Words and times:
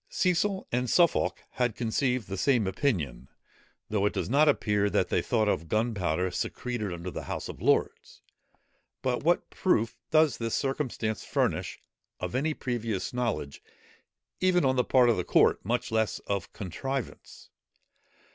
Cecil 0.09 0.67
and 0.71 0.89
Suffolk 0.89 1.43
had 1.51 1.75
conceived 1.75 2.27
the 2.27 2.35
same 2.35 2.65
opinion, 2.65 3.27
though 3.87 4.07
it 4.07 4.13
does 4.13 4.31
not 4.31 4.49
appear 4.49 4.89
that 4.89 5.09
they 5.09 5.21
thought 5.21 5.47
of 5.47 5.67
gunpowder 5.67 6.31
secreted 6.31 6.91
under 6.91 7.11
the 7.11 7.25
House 7.25 7.47
of 7.47 7.61
Lords. 7.61 8.23
But 9.03 9.21
what 9.21 9.51
proof 9.51 9.95
does 10.09 10.39
this 10.39 10.55
circumstance 10.55 11.23
furnish 11.23 11.83
of 12.19 12.33
any 12.33 12.55
previous 12.55 13.13
knowledge 13.13 13.61
even, 14.39 14.65
on 14.65 14.75
the 14.75 14.83
part 14.83 15.07
of 15.07 15.17
the 15.17 15.23
court, 15.23 15.63
much 15.63 15.91
less 15.91 16.17
of 16.25 16.51
contrivance? 16.51 17.51